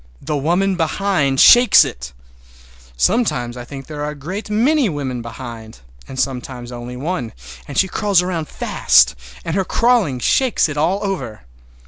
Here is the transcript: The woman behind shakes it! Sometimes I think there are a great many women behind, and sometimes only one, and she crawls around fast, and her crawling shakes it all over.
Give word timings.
The 0.23 0.35
woman 0.35 0.75
behind 0.75 1.39
shakes 1.39 1.85
it! 1.85 2.11
Sometimes 2.97 3.55
I 3.55 3.63
think 3.65 3.85
there 3.85 4.03
are 4.03 4.09
a 4.09 4.15
great 4.15 4.49
many 4.49 4.89
women 4.89 5.21
behind, 5.21 5.81
and 6.07 6.19
sometimes 6.19 6.71
only 6.71 6.97
one, 6.97 7.33
and 7.67 7.77
she 7.77 7.87
crawls 7.87 8.23
around 8.23 8.47
fast, 8.47 9.13
and 9.45 9.53
her 9.55 9.63
crawling 9.63 10.17
shakes 10.17 10.67
it 10.67 10.75
all 10.75 11.03
over. 11.03 11.41